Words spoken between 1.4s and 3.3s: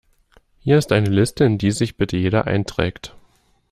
in die sich bitte jeder einträgt.